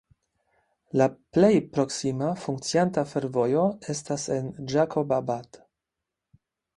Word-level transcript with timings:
La 1.01 1.07
plej 1.37 1.49
proksima 1.75 2.29
funkcianta 2.45 3.03
fervojo 3.11 3.65
estas 3.95 4.23
en 4.37 4.49
Ĝakobabad. 4.73 5.61